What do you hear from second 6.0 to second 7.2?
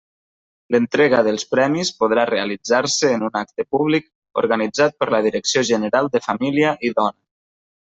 de Família i Dona.